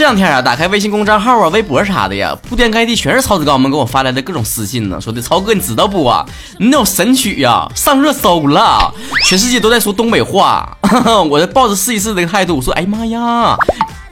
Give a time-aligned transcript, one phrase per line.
[0.00, 6.24] 这两天啊，打开微信公众号啊、微博啥的呀，铺天盖地全是曹子高们给我发来的各种私信呢，说的曹哥你知道不啊？
[6.56, 8.90] 你那首神曲呀上热搜了，
[9.26, 10.74] 全世界都在说东北话。
[11.28, 13.54] 我抱着试一试的态度，我说哎妈呀，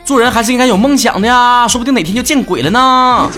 [0.04, 3.30] 做人还是应该有梦想的呀，说不定哪天就见鬼了呢。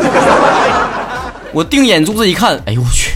[1.55, 3.12] 我定眼珠子一看，哎呦我去，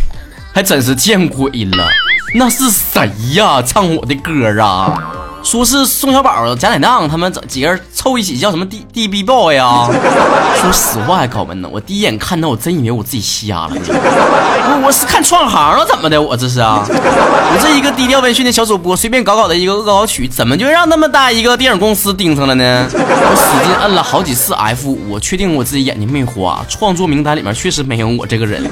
[0.54, 1.88] 还真是见鬼了，
[2.36, 3.60] 那是谁呀？
[3.60, 4.96] 唱我的歌啊？
[5.44, 9.86] 说是宋小宝、贾乃亮他们几个人凑一起叫什么 D D B boy 呀？
[10.56, 13.72] 说实话呀，高文呢，我第一眼看到我真以为我自己瞎了。
[13.76, 16.20] 我我是看串行了怎么的？
[16.20, 16.84] 我这是啊？
[16.88, 22.88] 我这一个低调温驯的小主播，随便搞搞的一个恶搞曲，怎么就让那么大一个电影公司盯上了呢？
[22.94, 28.64] 我使劲摁了好几次 F，我确定我自己眼睛没花，创作名单里面确实没有我这个人。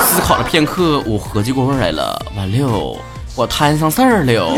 [0.00, 2.96] 思考了片刻，我合计过味来了，完了。
[3.36, 4.48] 我摊上事儿了，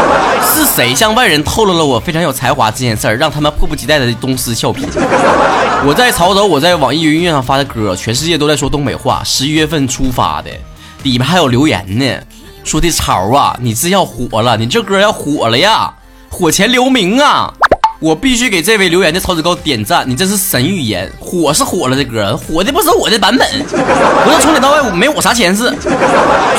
[0.54, 4.86] 是谁向外人透露了我非常有才华这件事儿，让他们迫不及待的东施效颦？
[5.86, 9.22] 我在潮州，我在网易云音乐上发的歌，全世界都在说东北话。
[9.22, 10.50] 十一月份出发的，
[11.02, 12.20] 里面还有留言呢，
[12.64, 15.92] 说的潮啊，你这要火了，你这歌要火了呀，
[16.30, 17.52] 火前留名啊。
[18.02, 25.72] 我必须给这位留言的曹子高点赞，你这是神预言，火是火了这歌，火的不是我的版本， 不是从里到外没我啥钱事，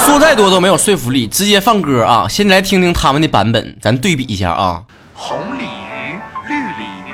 [0.05, 2.25] 说再多都没有说服力，直接放歌啊！
[2.29, 4.83] 先来听听他们的版本，咱对比一下啊。
[5.13, 6.15] 红鲤鱼，
[6.47, 7.11] 绿鲤鱼，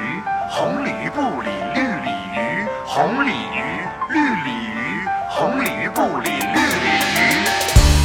[0.51, 3.65] 红鲤鱼不理绿鲤鱼，红鲤鱼，
[4.13, 6.85] 绿鲤鱼，红鲤鱼不理绿鲤
[7.17, 7.17] 鱼。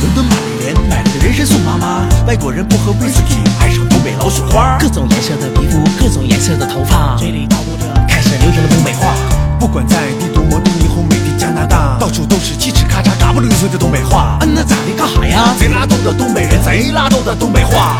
[0.00, 5.82] 伦敦玛丽莲买了个人参送妈妈，外国人不喝威士忌，爱上东北老雪花，各种颜色的皮肤。
[5.98, 9.14] 各种颜色的头发，嘴里叨咕着，开始流行的东北话。
[9.58, 14.36] 不管在帝都、魔都、霓虹、美丽加拿大，到处都是叽哧咔嚓、嘎不溜碎的东北话。
[14.42, 14.92] 嗯，那咋的？
[14.94, 15.54] 干哈呀？
[15.58, 17.96] 贼拉逗的东北人，贼拉逗的东北话。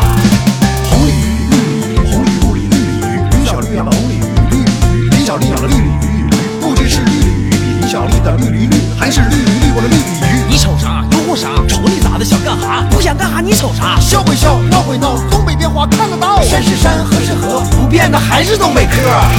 [0.91, 3.17] 红鲤鱼，绿鲤鱼，红鲤不理绿鲤鱼。
[3.41, 5.09] 李小绿养了红鲤鱼，绿鲤鱼。
[5.09, 6.29] 李小丽养了绿鲤鱼，
[6.61, 10.45] 不知是绿鲤鱼比李小丽的绿鲤绿，还是绿鲤绿过了绿鲤鱼。
[10.47, 11.03] 你瞅啥？
[11.09, 11.49] 诱惑啥？
[11.67, 11.94] 瞅你咋
[12.25, 12.35] 的？
[12.35, 12.83] 想干哈？
[12.89, 13.39] 不想干哈？
[13.39, 13.99] 你瞅啥？
[13.99, 16.41] 笑归笑，闹归闹，东北变化看得到。
[16.41, 17.61] 山是山，河是河。
[17.71, 18.93] 不变的还是东北嗑，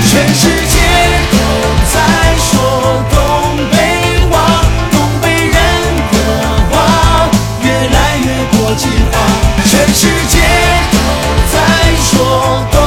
[0.09, 0.79] 全世界
[1.33, 1.37] 都
[1.93, 1.99] 在
[2.39, 3.19] 说东
[3.73, 3.77] 北
[4.31, 5.57] 话，东北人
[6.13, 6.17] 的
[6.71, 7.29] 话
[7.63, 8.27] 越来越
[8.57, 9.19] 国际化。
[9.69, 10.39] 全世界
[10.93, 10.97] 都
[11.53, 11.59] 在
[12.01, 12.81] 说东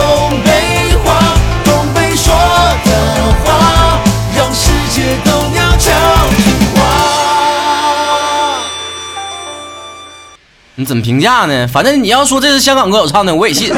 [10.80, 11.68] 你怎么评价呢？
[11.68, 13.70] 反正你要说这是香港歌手唱的，我也信。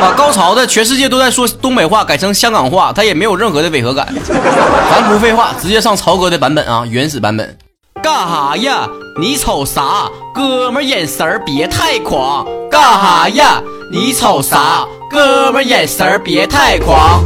[0.00, 4.06] 把 高潮的全世界都在说东北话改成香港话，他也没有任何的违和感。
[4.88, 7.58] 咱不废话，直接上曹哥的版本啊，原始版本。
[8.00, 8.88] 干哈呀？
[9.20, 10.08] 你瞅啥？
[10.32, 12.46] 哥们眼神儿别太狂。
[12.70, 13.60] 干哈呀？
[13.90, 14.86] 你瞅啥？
[15.10, 17.24] 哥们眼神儿别太狂。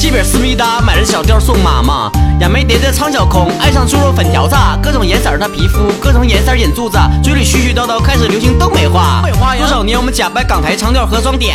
[0.00, 9.22] 基本思密达买了小调送妈妈，杨梅蝶的苍小空爱上猪肉粉条子，各种颜色的皮肤，各种颜色眼珠子，嘴里絮絮叨叨开始流行东北话。
[9.58, 11.54] 多少年我们假扮港台腔调和装嗲，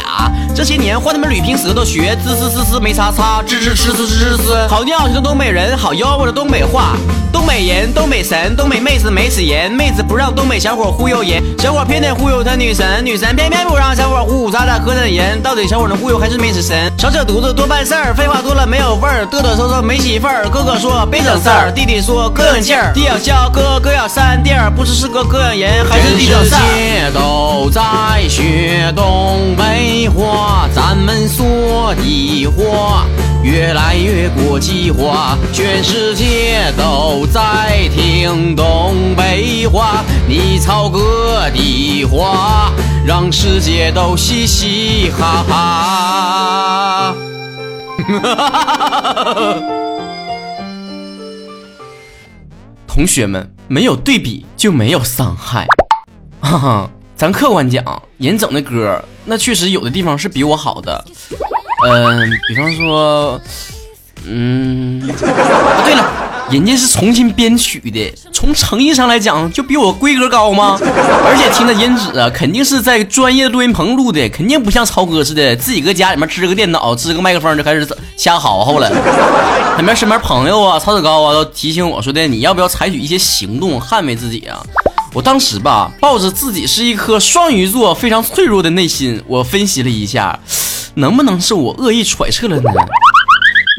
[0.55, 4.67] 这些年换他们捋平舌头学滋滋滋滋没擦擦，吱吱吱吱吱吱。
[4.67, 6.97] 好尿性的东北人，好吆喝的东北话，
[7.31, 16.91] 东北人，东北神，东北妹子没死人，妹子不让东北小伙忽悠人，小伙偏得忽悠他女神，女神偏偏不让小伙呼呼咱俩喝点人，到底小伙能忽悠还是没死神？
[16.97, 18.31] 少扯犊子多办事儿，废话。
[18.31, 20.47] 话多了没有味儿，嘚嘚瑟瑟没媳妇儿。
[20.47, 22.91] 哥哥说别整事儿，弟弟说哥有劲儿。
[22.93, 26.59] 弟要笑，哥哥要扇弟儿，不知是哥哥养人还是弟整事儿。
[26.59, 27.81] 世界都在
[28.27, 33.05] 学东北话，咱们说的话
[33.43, 40.03] 越来越国际化，全世界都在听东北话。
[40.27, 42.71] 你操哥的话，
[43.05, 47.15] 让世界都嘻嘻哈哈
[49.23, 49.81] 哈。
[52.93, 55.65] 同学们，没有对比就没有伤害。
[56.41, 57.81] 哈哈，咱客观讲，
[58.17, 61.01] 人整的歌，那确实有的地方是比我好的。
[61.87, 63.39] 嗯，比方说，
[64.27, 65.13] 嗯，不
[65.85, 66.30] 对了。
[66.51, 70.77] 人家是重新编曲的，从诚意上来讲，就比我规格高吗？
[70.83, 77.87] 而且听的音质啊，肯定是在专业录音棚录的，肯定不像超哥似的，自己搁家里面支个电脑，支个麦克风就开始
[78.17, 78.91] 瞎嚎嚎了。
[79.77, 84.61] 那边身边朋友啊，曹子高啊，都提醒我说的，你要不要采取一些行动捍卫自己啊？
[85.13, 90.37] 我当时吧，抱着自己是一颗双鱼座非常脆弱的内心，我分析了一下，
[90.95, 92.71] 能不能是我恶意揣测了呢？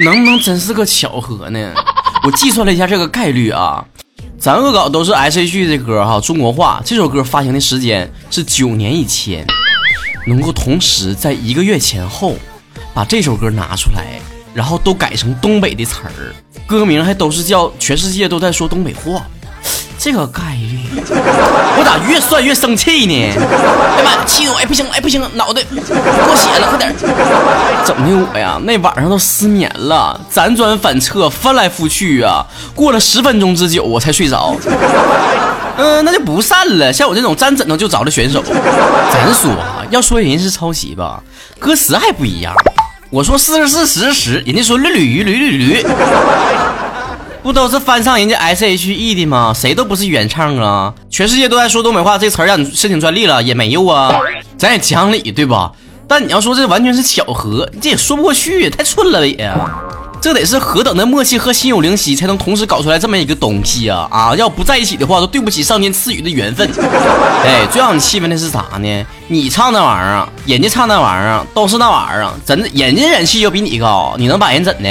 [0.07, 1.71] 能不能真是个巧合呢？
[2.25, 3.85] 我计算了一下这个概率啊，
[4.39, 6.81] 咱恶搞都是 S.H.E 的歌哈，中国话。
[6.85, 9.45] 这首歌发行的时间是九年以前，
[10.25, 12.37] 能够同时在一个月前后
[12.95, 14.21] 把这首歌拿出来，
[14.55, 16.33] 然后都改成东北的词儿，
[16.65, 19.27] 歌名还都是叫全世界都在说东北话。
[19.99, 23.35] 这个概率，我咋越算越生气呢？
[23.99, 26.95] 哎妈呀，气得我哎不行哎不行，脑袋过血了，快点！
[27.85, 28.59] 怎么的我呀？
[28.65, 34.57] 那晚上都失眠了，辗转反侧，翻来覆去啊，过了十分钟之久，我才睡着。
[35.77, 36.91] 嗯，那就不散了。
[36.91, 41.23] 像我这种沾枕头就着的选手，咱说啊，要说人是抄袭吧，
[41.59, 42.55] 歌词还不一样。
[43.11, 45.87] 我说四十四十十，人家说驴驴驴驴驴。
[47.43, 49.53] 不都是翻唱人家 S H E 的吗？
[49.55, 50.95] 谁都不是原唱啊！
[51.11, 54.21] 全世界都在说东北话，这词儿让你申请专利了也没有啊！
[54.57, 55.73] 咱也讲理对吧？
[56.07, 59.53] 但你要说这完全是巧合，这也说不过去，太蠢了也。
[60.23, 64.07] 这得是何等的默契和心有灵犀，才能同时搞出来这么一个东西啊！
[64.09, 66.71] 啊，要不在一起的话，都对不起上天赐予的缘分。
[67.45, 69.07] 哎，最让你气愤的是啥呢？
[69.27, 74.89] 你唱那玩意儿，人家唱那玩意儿，都是那玩意儿，真的，人家人气就比你高，你能把人怎的？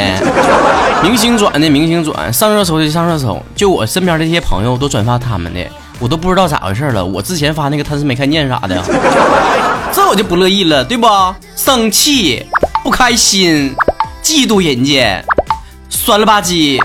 [1.02, 5.62] 明星转的明星转，上热搜的上热搜，就我身边这些朋友都转发他们的，
[6.00, 7.06] 我都不知道咋回事了。
[7.06, 8.84] 我之前发那个他是没看见啥的，
[9.94, 11.08] 这我就不乐意了，对不？
[11.56, 12.46] 生气，
[12.84, 13.74] 不开心。
[14.32, 15.22] 嫉妒人家，
[15.90, 16.82] 酸了吧唧，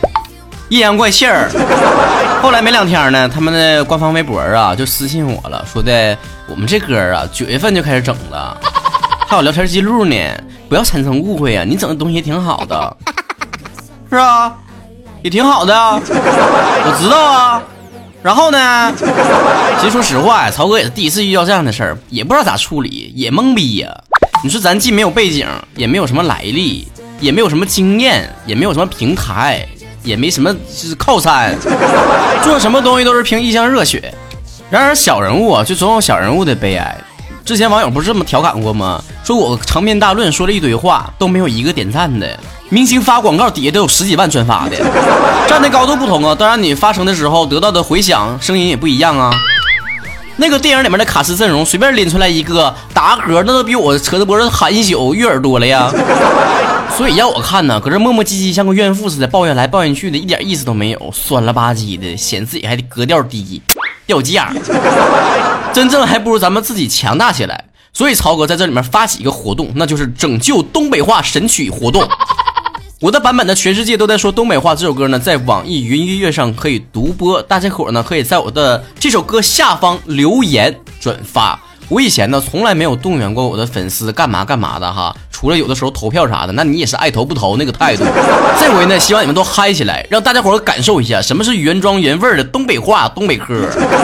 [0.69, 1.49] 阴阳怪气儿。
[2.43, 8.59] 后来没两天呢，他们的官方微博啊就私信我了，说的我们这歌啊九月份就开始整了，
[9.29, 10.17] 还有聊天记录呢，
[10.69, 12.97] 不要产生误会啊，你整的东西挺好的，
[14.11, 14.53] 是啊，
[15.23, 17.63] 也挺好的，我知道啊。
[18.25, 18.93] 然后呢，
[19.79, 23.89] 其实说实话呀，曹哥也是第一次遇到这样的事儿，也不知道咋处理，也懵逼呀。
[24.43, 26.89] 你说咱既没有背景，也没有什么来历。
[27.21, 29.67] 也没有什么经验，也没有什么平台，
[30.03, 31.57] 也没什么就是靠山，
[32.45, 34.13] 做什么东西都是凭一腔热血。
[34.71, 36.97] 然而小人物啊，就总有小人物的悲哀。
[37.45, 39.01] 之前网友不是这么调侃过吗？
[39.23, 42.39] 说我长篇大论说了一堆话，都没有一个点赞的。
[42.69, 44.77] 明星发广告底下都有十几万转发的，
[45.49, 49.31] 站的高度不同啊，当然你发声的时候得到的回响声音也不一样啊。
[50.39, 55.91] 那个电影里面的卡斯阵容，随便拎出来一个打嗝，那都比我扯着脖子喊一宿悦耳多了呀。
[56.97, 63.61] 所以要我看呢，搁这磨磨唧唧，像个怨妇似的，抱怨来抱怨去的，一点意思都没有，酸了吧唧的，显自己还得格调低，
[64.07, 64.53] 掉价。
[65.73, 67.65] 真正还不如咱们自己强大起来。
[67.93, 72.07] 所以曹哥在这里面发起一个活动，那就是拯救东北话神曲活动。
[72.99, 74.75] 我的版本呢，全世界都在说东北话。
[74.75, 81.61] 这首歌呢，在网易云音乐上可以独播，大家伙呢可以在我的这首歌下方留言转发。
[81.89, 88.03] 我以前呢，从来没有动员过我的粉丝干嘛干嘛的哈，除了有的时候投票啥的，那你也是爱投不投那个态度。
[88.61, 93.55] 这回呢，希望你们都嗨起来，让大家伙感受一下什么是原装原味的东北话、东北嗑。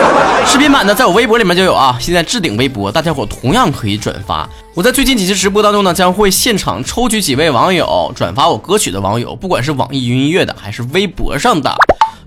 [0.47, 4.49] 视频版呢，在我微博里面就有啊，现在置顶微博，大家伙同样可以转发。
[4.75, 11.75] 我在最近几期直播当中呢，将会现场抽取几位网友转发我歌曲的网友，不管是网易云音乐的还是微博上的。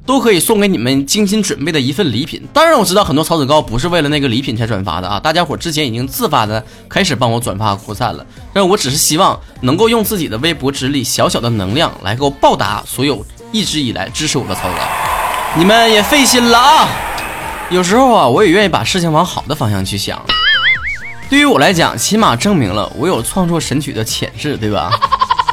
[0.06, 2.42] 都可以送给你们精心准备的一份礼品。
[2.54, 5.20] 当然，我知道很多草籽膏不是为了那个礼品才转发的啊！
[5.20, 8.26] 大家伙之前已经自发的开始帮我转发扩散了。
[8.54, 14.82] 但我只是希望能够用自己的微薄之力、小小的能量来给我报答所有一直以来支持我的草籽膏。
[15.58, 16.88] 你们也费心了啊！
[17.72, 20.22] 有时候啊，我也愿意把事情往好的方向去想。
[21.28, 24.92] 对于我来讲，起码证明了我有创作神曲的潜质，对吧？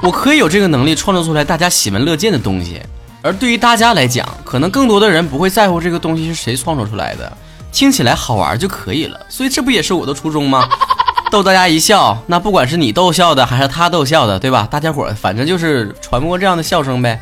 [0.03, 2.79] 我可以有这个能力创作出来大家喜闻乐见的东西。
[3.23, 7.33] 而对于大家来讲，可能更多的人不会在乎这个东西是谁创作出来的，
[7.71, 9.19] 听起来好玩就可以了。
[9.29, 10.69] 所以这不也是我的初衷吗？
[11.31, 14.69] 逗大家一笑，那不管是你逗笑的还是他逗笑的，对吧？
[14.71, 17.19] 大家伙反正就是传播这样的笑声呗。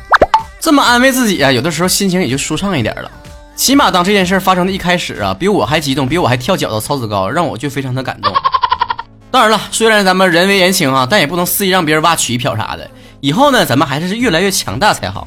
[0.59, 3.09] 这么安慰自己啊，有的时候心情也就舒畅一点了。
[3.55, 8.33] 起码当这件事发生的一开始啊，比我还激动，比我还跳脚的曹子高，让我就非常的感动。
[9.29, 12.89] 当然了，虽然咱们人微言轻啊，但也不能肆意让别人挖取一瓢啥的。
[13.21, 15.23] 以后呢，咱们还是越来越强大才好。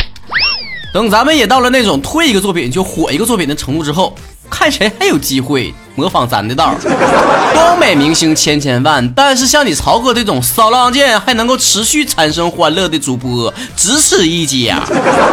[0.95, 4.15] 等咱们也到了那种推一个作品就火一个作品的程度之后，
[4.49, 6.77] 看谁还有机会模仿咱的道儿。
[7.53, 14.81] 东北明星千千万，但是像你曹哥这种骚浪贱还能够持续产生欢乐的主播，只此一家。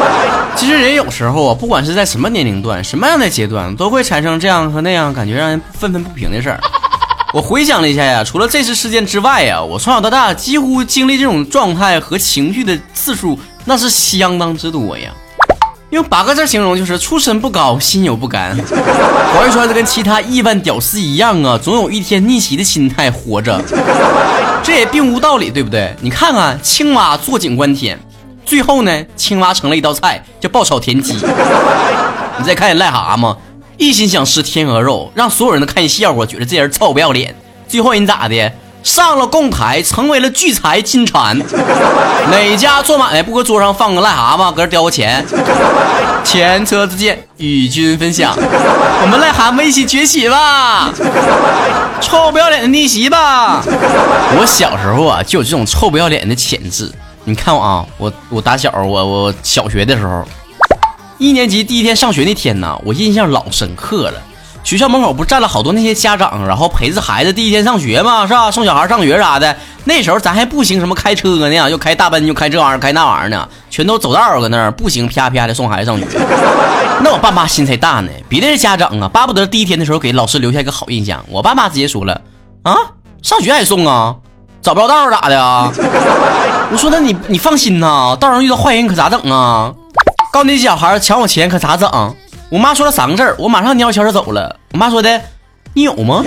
[0.58, 6.60] 其实人有时候啊，不管是在什么年龄段、什么样的阶段，都会产生这样和那样感觉让人愤愤不平的事儿。
[7.36, 15.12] 我回想了一下呀，除了这次事件之外呀，我从小到大几乎经历这种状态和情绪的次数，那是相当之多呀。
[15.92, 18.58] 用八个字形容就是出身不高，心有不甘。
[18.58, 23.62] 怀揣着跟其他亿万屌丝一样啊，总有一天逆袭的心态活着，
[24.64, 25.94] 这也并无道理，对不对？
[26.00, 28.00] 你看看青蛙坐井观天，
[28.46, 31.14] 最后呢，青蛙成了一道菜，叫爆炒田鸡。
[32.40, 33.36] 你再看见癞蛤蟆，
[33.76, 37.36] 一心想吃天鹅肉，让所有人都看笑话，觉得这人臭不要脸。
[37.68, 38.50] 最后人咋的？
[38.84, 41.38] 上了供台，成为了聚财金蝉。
[42.32, 45.26] 哪家做买卖不搁桌上放个癞蛤蟆，搁这叼个钱？
[46.24, 48.34] 前车之鉴，与君分享。
[48.38, 50.92] 我们癞蛤蟆一起崛起吧！
[52.00, 53.62] 臭不要脸的逆袭吧！
[54.38, 56.92] 我小时候啊，就有这种臭不要脸的潜质。
[57.24, 60.24] 你看我啊，我我打小我我小学的时候，
[61.20, 64.22] 一年级第一天上学那天呢，我印象老深刻了。
[64.64, 68.52] 学校门口不站了好多那些家长，然后陪着孩子第一天上学嘛，是吧？
[68.52, 69.56] 送小孩上学啥的。
[69.84, 76.06] 那时候咱还不行什么开车呢，又开大奔，又开这玩意儿，开那玩意儿呢，全都走道搁那儿步行啪啪的送孩子上学。
[77.04, 81.26] 那我爸妈心才大呢，别的家长啊，巴不得第一天的时候给老师留下一个好印象。
[81.30, 82.22] 我爸妈直接说了
[82.62, 82.76] 啊，
[83.24, 84.16] 上学还送啊，
[84.62, 85.72] 找不着道咋的啊？
[86.72, 89.74] 我说那你你放心呐，道上遇到坏人可咋整啊？
[90.32, 92.16] 告那小孩抢我钱可咋整？
[92.52, 94.60] 我妈说了三个字我马上蔫悄着走了。
[94.74, 95.22] 我妈说的，
[95.74, 96.22] 你有吗？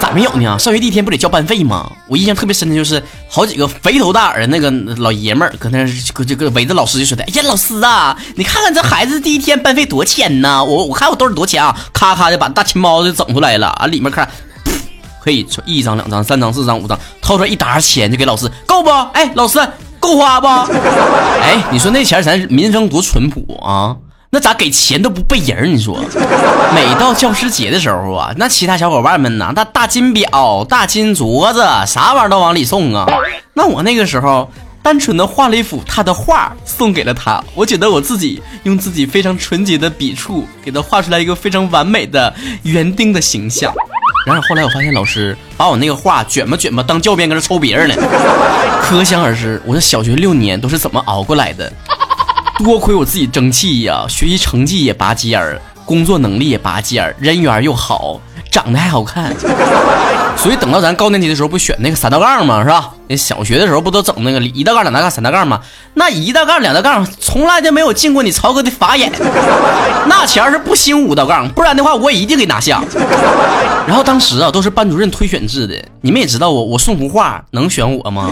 [0.00, 0.58] 咋没有呢？
[0.58, 1.88] 上学第一天不得交班费吗？
[2.08, 3.00] 我印象特别深的就是
[3.30, 10.64] 好几个肥头大耳的那个老爷们儿搁那搁这个围着老师就说的，哎呀，老师啊，你看看这孩子第一天班费多钱呢？
[10.64, 14.28] 我我看我兜里多钱啊，咔咔的把大钱包就整出来了啊，里面看，
[15.22, 18.90] 可以一张两张三张四张五张，掏出来一沓钱就给老师，够不？
[19.12, 19.60] 哎，老师
[20.00, 20.48] 够花不？
[20.48, 23.94] 哎，你说那前咱民生多淳朴啊？
[24.34, 25.74] 那咋给钱都不背人？
[25.74, 26.02] 你说，
[26.74, 33.06] 每到教师节的时候啊，那其他小伙伴们呐，那大金表、大金镯子，啥玩意儿都往里送啊。
[33.52, 34.50] 那我那个时候，
[34.82, 37.44] 单纯的画了一幅他的画送给了他。
[37.54, 43.70] 我觉得我自己用自己非常纯洁的笔触，给他画出来一个非常完美的园丁的形象。
[44.24, 47.94] 然而后来我发现，老师把我那个画卷吧卷吧当教鞭搁这抽别人呢。
[48.80, 51.70] 可想而知，我这小学六年都是怎么熬过来的。
[52.62, 59.34] 多亏我自己争气呀，学习成绩也拔尖儿，工作能力也拔尖儿，人缘又好，长得还好看。
[60.36, 62.62] 所以等到咱高年级的时候，不选那个三道杠吗？
[62.62, 62.90] 是吧？
[63.06, 65.60] 那小学的时候不都整那个一道杠、两道杠、三道杠吗？
[65.94, 69.12] 那一道杠、两道杠从来就没有进过你曹哥的法眼。
[70.08, 72.82] 那前是不兴五道杠，不然的话我也一定给拿下。
[73.86, 78.30] 然后当时啊，都是班主任推选制的，你们也知道我，我送幅画能选我吗？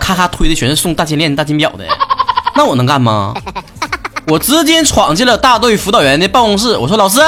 [0.00, 1.84] 咔咔推的全是送大金链、大金表的。
[2.58, 3.32] 那我能干吗？
[4.26, 6.76] 我直接闯进了大队辅导员的办公室。
[6.76, 7.20] 我说：“老师，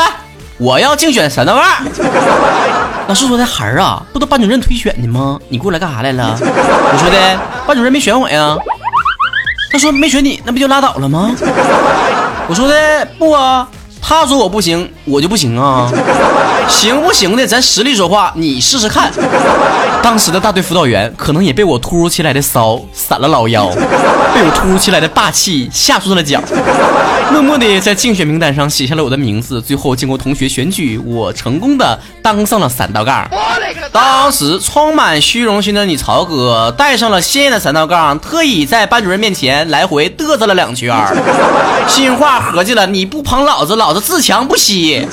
[0.58, 1.64] 我要竞选三道杠。
[3.06, 5.38] ”老师说：“的孩儿啊，不都班主任推选的吗？
[5.48, 8.56] 你过来干啥来了？” 我说：“的班主任没选我呀。”
[9.70, 11.30] 他说：“没选你，那不就拉倒了吗？”
[12.48, 13.68] 我说：“的不啊。”
[14.02, 15.88] 他说我不行，我就不行啊！
[16.70, 19.12] 行不行的，咱实力说话，你试试看。
[20.02, 26.40] 当时的大队辅导员可能也被我突如其来的骚闪了老腰，被我突如其来的霸气吓住了脚，
[27.30, 29.60] 默默地在竞选名单上写下了我的名字。
[29.60, 33.28] 最后经过同学选举，我成功的当上了三道杠。
[33.92, 40.96] 当时充满虚荣心的你曹哥带上了鲜艳的三道杠，特意在班主任面前来回嘚瑟了两圈，
[41.88, 44.00] 心话合计了，你不捧老子，老子。
[44.00, 45.06] 自强不息。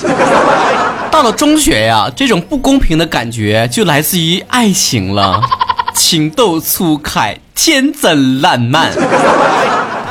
[1.10, 5.40] 到了中学呀，这种不公平的感觉就来自于爱情了，
[5.94, 8.90] 情窦初开，天真烂漫。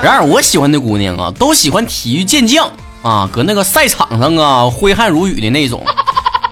[0.02, 5.84] 然而我喜欢的姑娘啊，都喜欢体育健将啊，搁那个赛场上啊挥汗如雨的那种。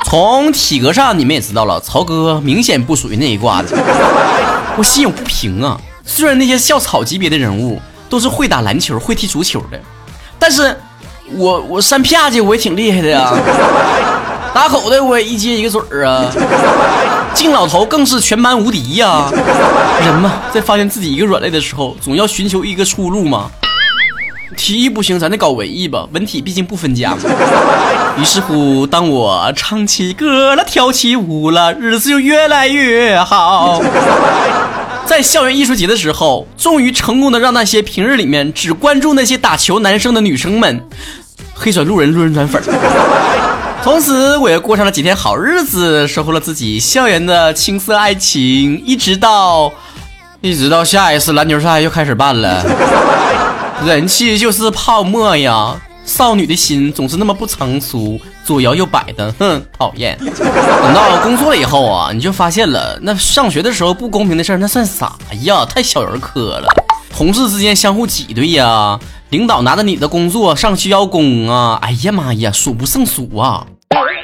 [0.03, 3.69] 从体格上你们也知道了，曹哥明显不属于那一挂的。
[4.77, 9.79] 我心有不平啊，虽然那些校草级别的人物都是会打篮球、会踢足球的，
[10.37, 10.77] 但是。
[11.37, 13.33] 我我扇啪去，我也挺厉害的呀，
[14.55, 16.31] 打口袋我也一接一个准儿啊，
[17.35, 19.29] 敬老头更是全班无敌呀。
[19.99, 23.51] 人嘛，在发现自己一个软肋的时候，总要寻求一个出路嘛。
[24.55, 27.17] 体育不行，咱得搞文艺吧，文体毕竟不分家嘛。
[28.17, 33.81] 于是乎，当我唱起歌了，跳起舞了，日子就越来越好。
[35.05, 40.81] 在校园艺术节的时候，终于成功的让那些平日里面只关注那些打球男生的女生们，
[41.53, 42.63] 黑转路人，路人转粉。
[43.85, 49.71] 从此，我也过上了几天好日子，收获了自己校园的青涩爱情，一直到，
[50.41, 52.65] 一直到下一次篮球赛又开始办了。
[53.85, 55.79] 人气就是泡沫呀。
[56.03, 60.17] 少女的心总是那么不成熟，左摇右摆的，哼，讨厌。
[60.17, 65.63] 等到工作了以后啊，你就发现了，那上学的时候不公平的事儿，那算啥呀？
[65.63, 66.67] 太小儿科了。
[67.15, 68.99] 同事之间相互挤兑呀，
[69.29, 73.65] 领导拿着你的工作上去邀功啊，哎呀妈呀，数不胜数啊！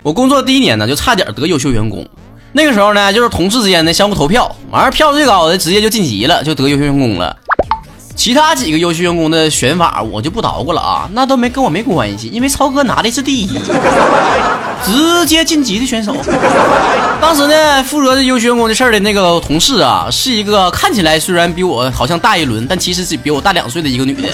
[0.03, 2.05] 我工作第一年呢，就差点得优秀员工。
[2.53, 7.35] 那个时候呢，就是同事之间的相互投票，完了票最高的直接就晋级了，就得优秀员工了。
[8.13, 13.47] 其他几个优秀员工的选法我就不捣鼓了啊，那都没跟我没关系，因为超哥拿的是第一，
[14.83, 16.15] 直接晋级的选手。
[17.21, 24.27] 当时呢，负责这优秀员工的事儿的那个同事啊，是一个看起来虽然比我好像大一轮，但其实是比我大两岁的一个女的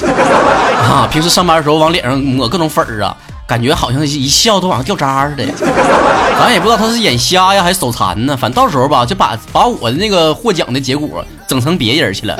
[0.82, 1.08] 啊。
[1.12, 3.16] 平时上班的时候往脸上抹各种粉儿啊。
[3.48, 5.46] 感觉好像一笑都往上掉渣似的，
[6.38, 8.36] 咱也不知道他是眼瞎呀还是手残呢。
[8.36, 12.38] 反正到时候吧，就把把我的那个获奖的结果整成别人去了，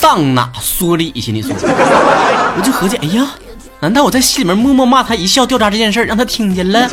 [0.00, 1.30] 上哪说理去？
[1.30, 1.52] 你说？
[1.54, 3.30] 我就合计，哎呀，
[3.78, 6.88] 难道我在心里面默默骂他一笑掉渣这件事让他听见了？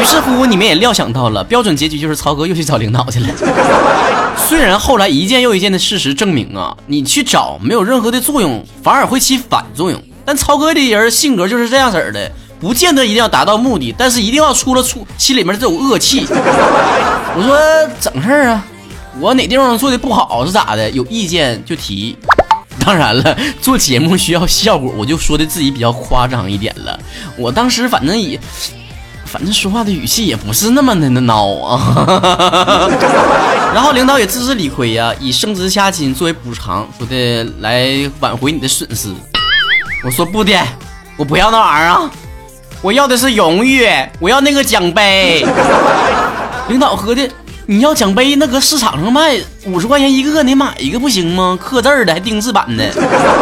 [0.00, 3.28] 于是乎，你们也料想到了，标准结局就是曹哥又去找领导去了。
[4.36, 10.02] 虽然后来一件又一件的事实证明啊，你去找没有任何的作用，反而会起反作用。
[10.24, 16.26] 但超哥的人性格就是这样式儿的，不见得一定要达到目的，但是一定要出了出心里面这种恶气。
[17.34, 17.58] 我说
[18.00, 18.64] 整事儿啊，
[19.18, 20.90] 我哪地方做的不好是咋的？
[20.90, 22.16] 有意见就提。
[22.84, 26.98] 当然了，做节目需要效果，我就说的自己比较夸张一点了。
[27.36, 28.38] 我当时反正也，
[29.24, 32.90] 反正说话的语气也不是那么的孬啊。
[33.72, 39.08] 然后领导也自知理亏呀，以升职加薪作为补偿，说的来挽回你的损失。
[40.04, 40.52] 我说不的，
[41.16, 42.10] 我不要那玩意儿啊！
[42.80, 45.46] 我要的是荣誉，我要那个奖杯。
[46.68, 47.30] 领导合计，
[47.66, 51.56] 你要奖杯，那搁市场上卖五十块钱一个，你买一个不行吗？
[51.62, 52.84] 刻字的，还定制版的。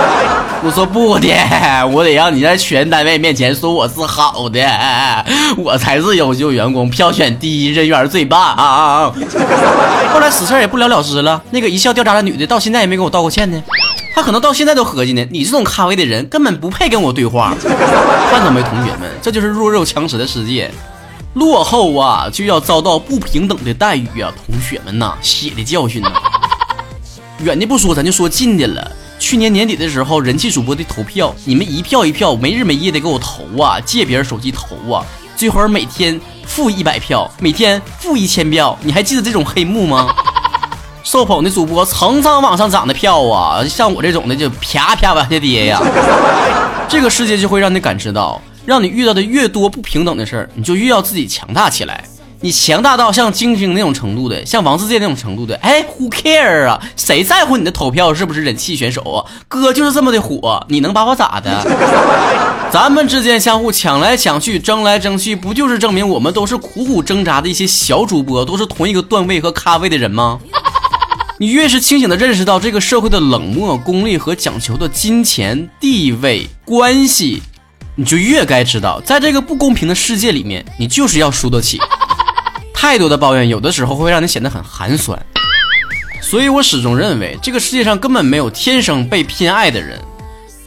[0.62, 1.28] 我说不的，
[1.90, 4.60] 我得让你在全单位面前说我是好的，
[5.56, 8.54] 我才是优秀员工，票选第一，人缘最棒。
[10.12, 13.62] 后来此事也不了了之了，那个一笑掉渣的女的到现在也没给我道过歉呢。
[14.12, 17.54] 他可能到现在都合计呢，你这种咖位的人根本不配跟我对话。
[18.30, 20.70] 看到没，同学们，这就是弱肉强食的世界，
[21.34, 24.32] 落后啊就要遭到不平等的待遇啊！
[24.46, 26.12] 同学们呐，血的教训呐。
[27.42, 28.92] 远的不说，咱就说近的了。
[29.18, 35.04] 去年年底的时候，人气主播的投票，你们一票一票没日没夜的给我投啊，借别人手机投啊，
[35.36, 40.14] 最后每天负一百票，每天负一千票，你还记得这种黑幕吗？
[41.02, 45.80] 受捧的主播层层往上涨的票啊，像我这种的就啪啪往下跌呀。
[46.88, 52.04] 这个世界就会让你感知到，让你遇到的越多不平等的事儿，你就越要自己强大起来。
[52.42, 56.80] 你强大到像晶晶那种程度的，像王自健那种程度的，哎，Who care 啊？
[56.96, 59.20] 谁在乎你的投票是不是人气选手啊？
[59.46, 61.62] 哥就是这么的火，你能把我咋的？
[62.72, 70.40] 咱们之间相互抢来抢去，争来争去，不就是证明我们都是苦苦挣扎的一些小主播，都是同一个段位和咖位的人吗？
[71.42, 77.42] 你越是清醒的认识到这个社会的冷漠、功利和讲求的金钱、地位、关系，
[77.94, 81.80] 你就越该知道，在这个不公平的世界里面，你就是要输得起。
[82.74, 85.18] 太多的抱怨，有的时候会让你显得很寒酸。
[86.20, 89.98] 所以我始终认为，这个世界上根本没有天生被偏爱的人。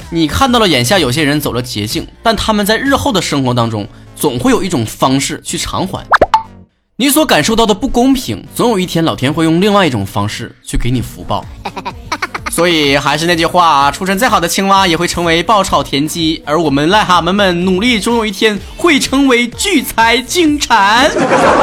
[0.10, 6.04] 你看到了眼下有些人走了捷径，但他们在日后的生活当中，总会有一种方式去偿还。
[6.96, 11.44] 你所感受到的不公平，总有一天老天会用另外一种方式去给你福报。
[12.52, 21.10] 所以还是那句话，出身再好的青蛙也会成为爆炒田鸡，而我们癞蛤蟆们努力，终有一天会成为聚财金蝉。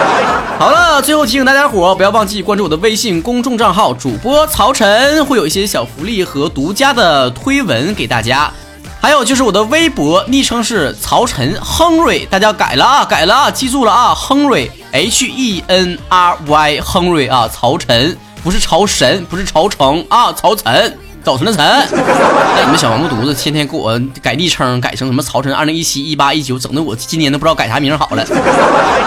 [0.59, 8.53] 好了，最后提醒大家伙，不要忘记关注我的微信公众账号主播曹晨，会有一些小福利和独家的推文给大家。
[9.01, 21.89] 还有就是我的微博昵称是曹晨亨瑞，大家改了啊，改了啊，记住了啊，亨瑞 H E N R Y 亨瑞啊，曹晨不是曹神，不是曹成啊，曹晨早晨的晨。
[21.91, 28.23] 你们小王八犊子天天给我改昵称，改成什么曹晨二零一七一八一九，整的我今年都不知道改啥名好了。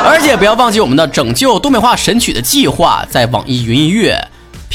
[0.06, 4.18] 而且不要忘记我们的拯救东北话神曲的计划，在网易云音乐。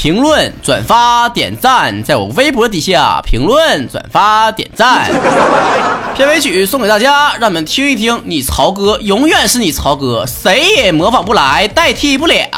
[0.01, 5.11] 评论、转发、点赞，在我微博底下评论、转发、点赞。
[6.15, 8.21] 片尾曲送给大家，让你们听一听。
[8.23, 12.47] 你曹哥永远是你曹哥，谁也模仿不来，代替不了。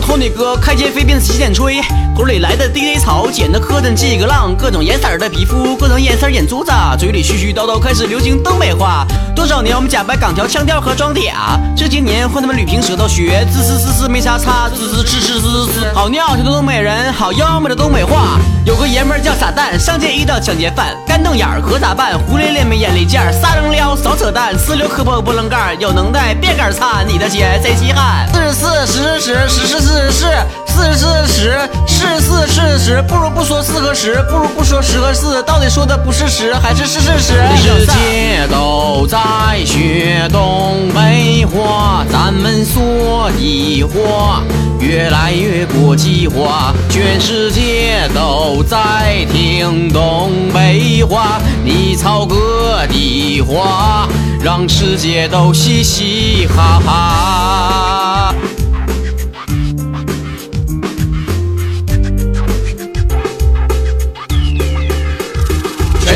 [0.00, 1.80] 托尼哥开间飞鞭洗剪吹，
[2.16, 9.06] 头里来的 DJ 草剪的磕碜几个浪，各种颜色的皮肤，各种颜色眼珠子，嘴里絮絮叨叨开始流行东北话。
[9.34, 15.92] 多少年我们假扮港条腔调和装嗲，这些年换他们捋平舌头学，滋滋滋滋没啥差，滋滋滋滋滋滋。
[15.94, 18.38] 好尿性的东北人，好妖媚的东北话。
[18.64, 22.18] 有个爷们叫傻蛋，上街遇到抢劫犯，干瞪眼儿可咋办？
[22.18, 28.28] 胡咧咧没眼力见儿，撒扔撩少扯淡，呲溜磕破波棱盖，有能耐别杆擦你的鞋贼稀罕。
[28.32, 29.78] 四十四十十十。
[29.78, 30.26] 是四十四，
[30.66, 37.32] 四十四十，是四是十，不如不说四和十，不如不说十和四，到底说的不是十还是是是十？
[37.56, 39.18] 世界都在
[39.64, 44.42] 学东北话，咱们说的话。
[44.78, 51.40] 越来越国际化，全世界都在听东北话。
[51.64, 54.06] 你操哥的话，
[54.40, 57.37] 让世界都嘻嘻哈哈。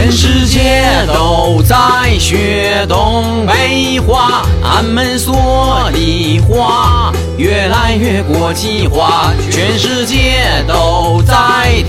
[0.03, 1.77] 全世界都在
[2.19, 9.33] 学东北话，俺们说的话越来越国际化。
[9.49, 11.35] 全世界都在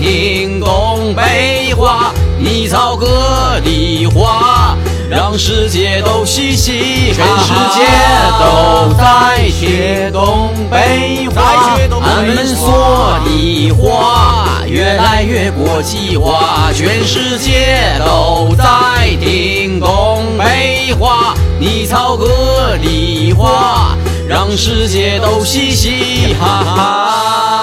[0.00, 4.76] 听东北话，你操哥的话，
[5.10, 7.44] 让世界都嘻嘻哈哈。
[7.46, 7.80] 全世界
[8.40, 14.62] 都在学东北话，俺们说的话。
[14.66, 18.64] 越来越国际化，全世界都在
[19.20, 21.34] 听东北话。
[21.60, 27.53] 你操各地话，让世界都嘻嘻哈哈。